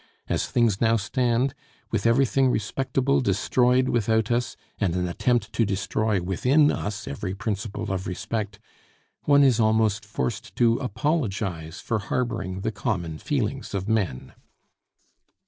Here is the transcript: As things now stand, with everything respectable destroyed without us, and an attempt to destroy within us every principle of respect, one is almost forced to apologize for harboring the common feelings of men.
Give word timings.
As 0.27 0.47
things 0.47 0.81
now 0.81 0.97
stand, 0.97 1.53
with 1.91 2.07
everything 2.07 2.49
respectable 2.49 3.21
destroyed 3.21 3.87
without 3.87 4.31
us, 4.31 4.57
and 4.79 4.95
an 4.95 5.07
attempt 5.07 5.53
to 5.53 5.63
destroy 5.63 6.19
within 6.19 6.71
us 6.71 7.07
every 7.07 7.35
principle 7.35 7.91
of 7.91 8.07
respect, 8.07 8.57
one 9.25 9.43
is 9.43 9.59
almost 9.59 10.03
forced 10.03 10.55
to 10.55 10.79
apologize 10.79 11.79
for 11.81 11.99
harboring 11.99 12.61
the 12.61 12.71
common 12.71 13.19
feelings 13.19 13.75
of 13.75 13.87
men. 13.87 14.33